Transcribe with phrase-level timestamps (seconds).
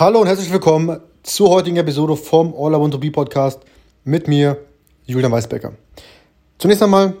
[0.00, 3.60] Hallo und herzlich willkommen zur heutigen Episode vom All I Want to Be Podcast
[4.02, 4.56] mit mir,
[5.04, 5.74] Julian Weisbecker.
[6.56, 7.18] Zunächst einmal,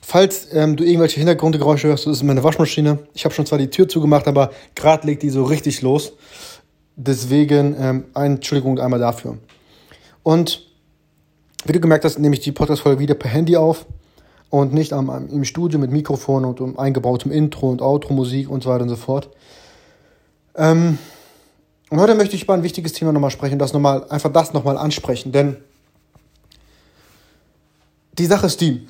[0.00, 3.00] falls ähm, du irgendwelche Hintergrundgeräusche hörst, das ist meine Waschmaschine.
[3.12, 6.12] Ich habe schon zwar die Tür zugemacht, aber gerade legt die so richtig los.
[6.94, 9.38] Deswegen ähm, Entschuldigung einmal dafür.
[10.22, 10.64] Und
[11.64, 13.84] wie du gemerkt hast, nehme ich die Podcast-Folge wieder per Handy auf
[14.48, 18.62] und nicht am, am, im Studio mit Mikrofon und um eingebautem Intro und Outro-Musik und
[18.62, 19.28] so weiter und so fort.
[20.54, 20.98] Ähm,
[21.92, 24.78] und heute möchte ich über ein wichtiges Thema nochmal sprechen, das nochmal, einfach das nochmal
[24.78, 25.58] ansprechen, denn
[28.16, 28.86] die Sache ist die,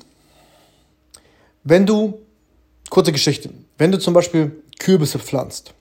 [1.65, 2.21] wenn du,
[2.89, 5.73] kurze Geschichte, wenn du zum Beispiel Kürbisse pflanzt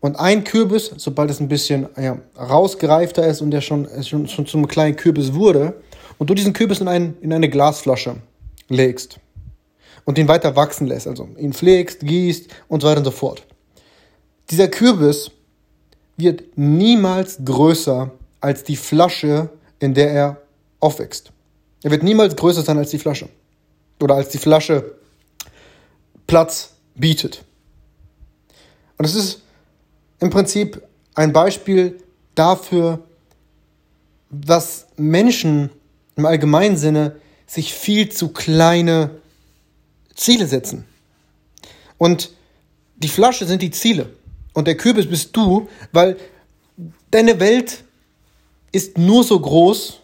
[0.00, 4.46] und ein Kürbis, sobald es ein bisschen ja, rausgereifter ist und der schon, schon, schon
[4.46, 5.82] zu einem kleinen Kürbis wurde,
[6.16, 8.16] und du diesen Kürbis in, ein, in eine Glasflasche
[8.70, 9.20] legst
[10.06, 13.46] und ihn weiter wachsen lässt, also ihn pflegst, gießt und so weiter und so fort.
[14.48, 15.30] Dieser Kürbis
[16.16, 20.42] wird niemals größer als die Flasche, in der er
[20.80, 21.32] aufwächst.
[21.82, 23.28] Er wird niemals größer sein als die Flasche.
[24.00, 24.96] Oder als die Flasche
[26.26, 27.44] Platz bietet.
[28.98, 29.42] Und es ist
[30.20, 30.82] im Prinzip
[31.14, 31.98] ein Beispiel
[32.34, 33.00] dafür,
[34.30, 35.70] dass Menschen
[36.16, 37.16] im allgemeinen Sinne
[37.46, 39.10] sich viel zu kleine
[40.14, 40.84] Ziele setzen.
[41.98, 42.30] Und
[42.96, 44.10] die Flasche sind die Ziele.
[44.52, 46.16] Und der Kürbis bist du, weil
[47.10, 47.84] deine Welt
[48.70, 50.00] ist nur so groß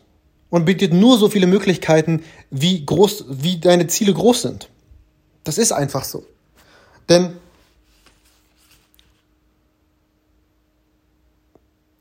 [0.50, 4.68] und bietet nur so viele Möglichkeiten, wie groß, wie deine Ziele groß sind.
[5.44, 6.24] Das ist einfach so.
[7.08, 7.36] Denn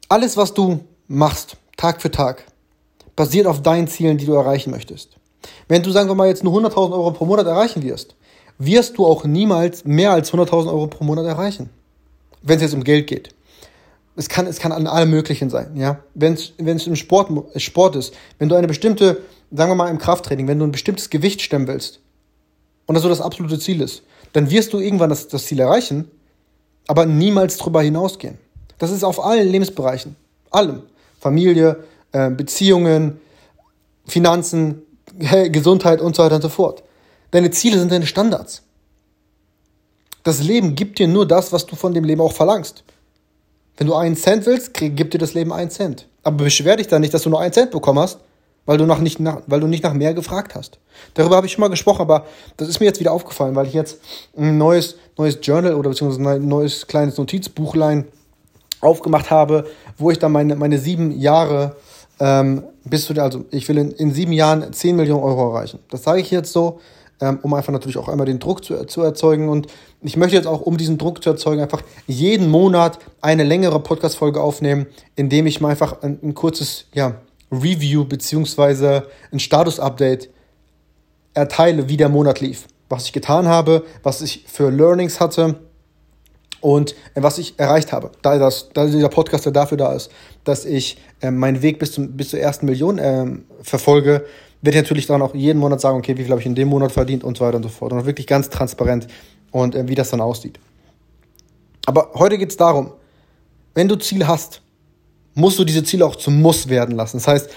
[0.09, 2.43] alles, was du machst, Tag für Tag,
[3.15, 5.17] basiert auf deinen Zielen, die du erreichen möchtest.
[5.67, 8.15] Wenn du, sagen wir mal, jetzt nur 100.000 Euro pro Monat erreichen wirst,
[8.57, 11.69] wirst du auch niemals mehr als 100.000 Euro pro Monat erreichen
[12.47, 13.29] wenn es jetzt um Geld geht.
[14.15, 15.99] Es kann, es kann an allem Möglichen sein, ja.
[16.15, 17.29] Wenn es, im Sport,
[17.61, 21.09] Sport ist, wenn du eine bestimmte, sagen wir mal im Krafttraining, wenn du ein bestimmtes
[21.09, 21.99] Gewicht stemmen willst
[22.87, 24.01] und das so das absolute Ziel ist,
[24.33, 26.09] dann wirst du irgendwann das, das Ziel erreichen,
[26.87, 28.37] aber niemals darüber hinausgehen.
[28.79, 30.15] Das ist auf allen Lebensbereichen.
[30.49, 30.83] Allem.
[31.19, 33.19] Familie, äh, Beziehungen,
[34.05, 34.83] Finanzen,
[35.51, 36.83] Gesundheit und so weiter und so fort.
[37.31, 38.63] Deine Ziele sind deine Standards.
[40.27, 42.83] Das Leben gibt dir nur das, was du von dem Leben auch verlangst.
[43.77, 46.05] Wenn du einen Cent willst, gibt dir das Leben einen Cent.
[46.21, 48.19] Aber beschwer dich dann nicht, dass du nur einen Cent bekommen hast,
[48.65, 50.79] weil du, nach nicht nach, weil du nicht nach mehr gefragt hast.
[51.13, 52.25] Darüber habe ich schon mal gesprochen, aber
[52.57, 54.01] das ist mir jetzt wieder aufgefallen, weil ich jetzt
[54.37, 58.03] ein neues, neues Journal oder beziehungsweise ein neues kleines Notizbuchlein
[58.81, 59.65] aufgemacht habe,
[59.97, 61.77] wo ich dann meine, meine sieben Jahre
[62.19, 65.79] ähm, bis zu also ich will in, in sieben Jahren 10 Millionen Euro erreichen.
[65.89, 66.81] Das sage ich jetzt so,
[67.19, 69.49] ähm, um einfach natürlich auch einmal den Druck zu, zu erzeugen.
[69.49, 69.67] Und
[70.01, 74.41] ich möchte jetzt auch, um diesen Druck zu erzeugen, einfach jeden Monat eine längere Podcast-Folge
[74.41, 77.15] aufnehmen, indem ich mal einfach ein, ein kurzes ja,
[77.51, 80.29] Review beziehungsweise ein Status-Update
[81.33, 82.67] erteile, wie der Monat lief.
[82.89, 85.55] Was ich getan habe, was ich für Learnings hatte
[86.61, 88.11] und äh, was ich erreicht habe.
[88.21, 90.11] Da, das, da dieser Podcast ja dafür da ist,
[90.43, 93.25] dass ich äh, meinen Weg bis, zum, bis zur ersten Million äh,
[93.61, 94.25] verfolge,
[94.61, 96.67] werde ich natürlich dann auch jeden Monat sagen, okay, wie viel habe ich in dem
[96.69, 97.93] Monat verdient und so weiter und so fort.
[97.93, 99.07] Und wirklich ganz transparent
[99.51, 100.59] und äh, wie das dann aussieht.
[101.85, 102.91] Aber heute geht es darum,
[103.75, 104.61] wenn du Ziele hast,
[105.35, 107.17] musst du diese Ziele auch zum Muss werden lassen.
[107.17, 107.49] Das heißt,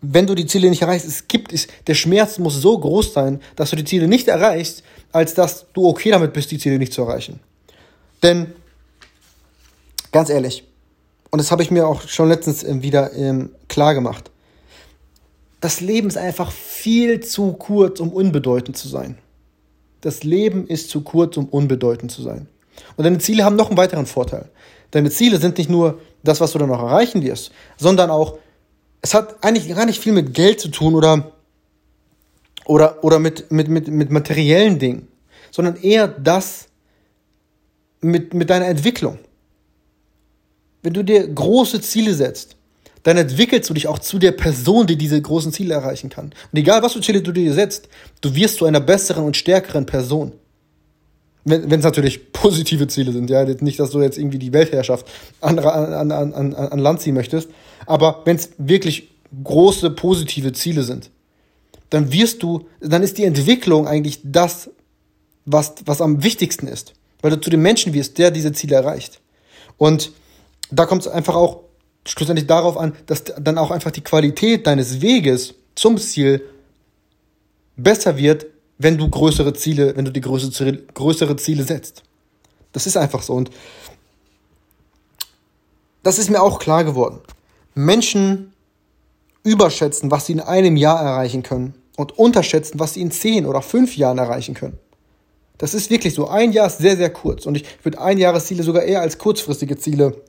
[0.00, 3.40] wenn du die Ziele nicht erreichst, es gibt, es, der Schmerz muss so groß sein,
[3.56, 4.82] dass du die Ziele nicht erreichst,
[5.12, 7.40] als dass du okay damit bist, die Ziele nicht zu erreichen.
[8.22, 8.52] Denn,
[10.12, 10.64] ganz ehrlich,
[11.30, 14.30] und das habe ich mir auch schon letztens äh, wieder ähm, klar gemacht,
[15.60, 19.18] das Leben ist einfach viel zu kurz, um unbedeutend zu sein.
[20.00, 22.46] Das Leben ist zu kurz, um unbedeutend zu sein.
[22.96, 24.48] Und deine Ziele haben noch einen weiteren Vorteil.
[24.92, 28.38] Deine Ziele sind nicht nur das, was du dann noch erreichen wirst, sondern auch,
[29.02, 31.32] es hat eigentlich gar nicht viel mit Geld zu tun oder,
[32.64, 35.08] oder, oder mit, mit, mit, mit materiellen Dingen,
[35.50, 36.68] sondern eher das
[38.00, 39.18] mit, mit deiner Entwicklung.
[40.82, 42.57] Wenn du dir große Ziele setzt,
[43.02, 46.26] dann entwickelst du dich auch zu der Person, die diese großen Ziele erreichen kann.
[46.26, 47.88] Und egal, was für Ziele du dir setzt,
[48.20, 50.32] du wirst zu einer besseren und stärkeren Person.
[51.44, 55.06] Wenn es natürlich positive Ziele sind, ja, nicht, dass du jetzt irgendwie die Weltherrschaft
[55.40, 57.48] an, an, an, an, an Land ziehen möchtest,
[57.86, 59.08] aber wenn es wirklich
[59.44, 61.10] große positive Ziele sind,
[61.90, 64.70] dann wirst du, dann ist die Entwicklung eigentlich das,
[65.46, 66.92] was, was am wichtigsten ist,
[67.22, 69.20] weil du zu dem Menschen wirst, der diese Ziele erreicht.
[69.78, 70.12] Und
[70.70, 71.60] da kommt es einfach auch
[72.10, 76.42] schlussendlich darauf an, dass dann auch einfach die Qualität deines Weges zum Ziel
[77.76, 78.46] besser wird,
[78.78, 82.02] wenn du größere Ziele, wenn du die größere, größere Ziele setzt.
[82.72, 83.34] Das ist einfach so.
[83.34, 83.50] Und
[86.02, 87.20] das ist mir auch klar geworden.
[87.74, 88.52] Menschen
[89.42, 93.62] überschätzen, was sie in einem Jahr erreichen können und unterschätzen, was sie in zehn oder
[93.62, 94.78] fünf Jahren erreichen können.
[95.58, 96.28] Das ist wirklich so.
[96.28, 97.44] Ein Jahr ist sehr, sehr kurz.
[97.44, 100.22] Und ich würde Einjahresziele sogar eher als kurzfristige Ziele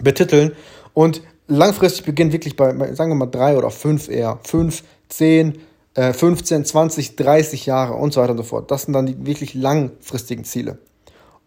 [0.00, 0.52] betiteln.
[0.94, 4.38] Und langfristig beginnt wirklich bei, sagen wir mal, drei oder fünf eher.
[4.44, 5.58] Fünf, zehn,
[5.94, 8.70] 15, 20, 30 Jahre und so weiter und so fort.
[8.70, 10.78] Das sind dann die wirklich langfristigen Ziele.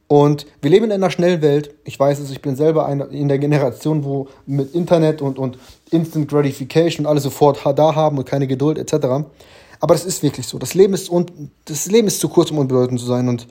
[0.07, 1.73] Und wir leben in einer schnellen Welt.
[1.85, 5.57] Ich weiß es, ich bin selber in der Generation, wo mit Internet und, und
[5.91, 9.07] Instant Gratification und alles sofort da haben und keine Geduld etc.
[9.79, 10.59] Aber das ist wirklich so.
[10.59, 13.27] Das Leben ist, un das Leben ist zu kurz, um unbedeutend zu sein.
[13.27, 13.47] Und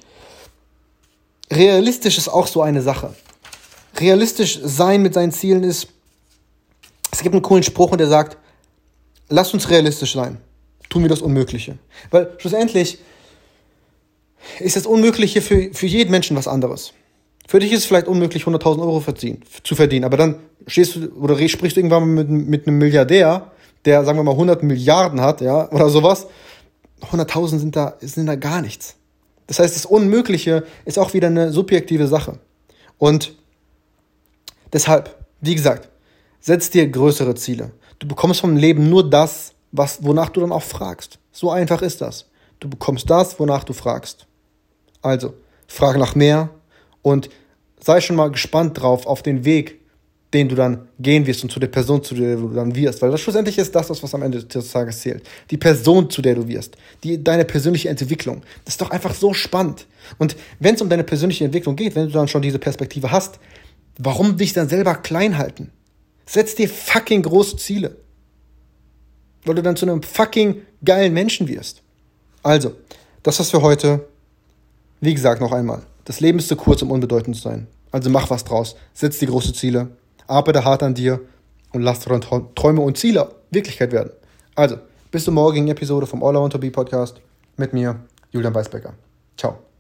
[1.51, 3.15] realistisch ist auch so eine Sache.
[3.97, 5.89] Realistisch sein mit seinen Zielen ist,
[7.11, 8.39] es gibt einen coolen Spruch und der sagt,
[9.29, 10.39] lass uns realistisch sein
[10.93, 11.79] tun wir das Unmögliche.
[12.11, 12.99] Weil schlussendlich
[14.61, 16.93] ist das Unmögliche für, für jeden Menschen was anderes.
[17.49, 21.09] Für dich ist es vielleicht unmöglich, 100.000 Euro verdienen, zu verdienen, aber dann stehst du
[21.15, 23.51] oder sprichst du irgendwann mit, mit einem Milliardär,
[23.85, 26.27] der, sagen wir mal, 100 Milliarden hat, ja, oder sowas.
[27.11, 28.95] 100.000 sind da, sind da gar nichts.
[29.49, 32.39] Das heißt, das Unmögliche ist auch wieder eine subjektive Sache.
[32.97, 33.35] Und
[34.73, 35.89] deshalb, wie gesagt,
[36.41, 37.73] setz dir größere Ziele.
[37.99, 41.19] Du bekommst vom Leben nur das, was, wonach du dann auch fragst.
[41.31, 42.27] So einfach ist das.
[42.61, 44.27] Du bekommst das, wonach du fragst.
[45.01, 45.35] Also,
[45.67, 46.51] frag nach mehr
[47.03, 47.29] und
[47.81, 49.81] sei schon mal gespannt drauf auf den Weg,
[50.33, 53.03] den du dann gehen wirst und zu der Person, zu der du dann wirst.
[53.03, 55.23] Weil das schlussendlich ist das, was am Ende des Tages zählt.
[55.51, 56.77] Die Person, zu der du wirst.
[57.05, 58.43] Die, deine persönliche Entwicklung.
[58.65, 59.87] Das ist doch einfach so spannend.
[60.19, 63.39] Und wenn es um deine persönliche Entwicklung geht, wenn du dann schon diese Perspektive hast,
[63.99, 65.71] warum dich dann selber klein halten?
[66.27, 67.97] Setz dir fucking große Ziele
[69.45, 71.83] weil du dann zu einem fucking geilen Menschen wirst.
[72.43, 72.73] Also,
[73.23, 74.07] das war's für heute.
[75.01, 75.83] Wie gesagt, noch einmal.
[76.05, 77.67] Das Leben ist zu kurz, um unbedeutend zu sein.
[77.91, 78.77] Also mach was draus.
[78.95, 79.89] Setz die große Ziele.
[80.27, 81.21] Arbeite hart an dir
[81.73, 84.11] und lass deine Träume und Ziele Wirklichkeit werden.
[84.55, 84.79] Also,
[85.11, 87.21] bis zur morgigen Episode vom All I Want to Be Podcast
[87.57, 88.01] mit mir,
[88.31, 88.95] Julian Weisbecker.
[89.37, 89.72] Ciao.